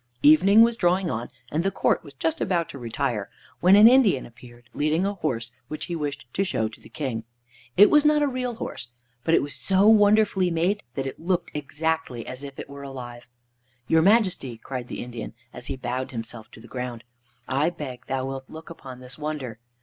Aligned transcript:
Evening 0.23 0.61
was 0.63 0.77
drawing 0.77 1.11
on 1.11 1.29
and 1.51 1.61
the 1.63 1.69
court 1.69 2.03
was 2.03 2.15
just 2.15 2.41
about 2.41 2.67
to 2.69 2.79
retire, 2.79 3.29
when 3.59 3.75
an 3.75 3.87
Indian 3.87 4.25
appeared, 4.25 4.67
leading 4.73 5.05
a 5.05 5.13
horse 5.13 5.51
which 5.67 5.85
he 5.85 5.95
wished 5.95 6.25
to 6.33 6.43
show 6.43 6.67
to 6.67 6.81
the 6.81 6.89
King. 6.89 7.23
It 7.77 7.91
was 7.91 8.03
not 8.03 8.23
a 8.23 8.27
real 8.27 8.55
horse, 8.55 8.87
but 9.23 9.35
it 9.35 9.43
was 9.43 9.53
so 9.53 9.87
wonderfully 9.87 10.49
made 10.49 10.81
that 10.95 11.05
it 11.05 11.19
looked 11.19 11.51
exactly 11.53 12.25
as 12.25 12.43
if 12.43 12.57
it 12.57 12.67
were 12.67 12.81
alive. 12.81 13.27
"Your 13.87 14.01
Majesty," 14.01 14.57
cried 14.57 14.87
the 14.87 15.03
Indian, 15.03 15.35
as 15.53 15.67
he 15.67 15.75
bowed 15.75 16.09
himself 16.09 16.49
to 16.49 16.59
the 16.59 16.67
ground, 16.67 17.03
"I 17.47 17.69
beg 17.69 18.07
thou 18.07 18.25
wilt 18.25 18.45
look 18.49 18.71
upon 18.71 19.01
this 19.01 19.19
wonder. 19.19 19.59